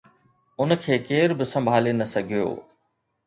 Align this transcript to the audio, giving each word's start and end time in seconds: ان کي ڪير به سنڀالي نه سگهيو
ان 0.63 0.69
کي 0.85 0.95
ڪير 1.09 1.29
به 1.41 1.45
سنڀالي 1.51 1.93
نه 1.99 2.05
سگهيو 2.13 2.49